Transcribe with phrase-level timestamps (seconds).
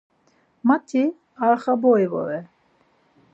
[0.67, 1.03] Mati
[1.47, 2.39] Arxavuli vore.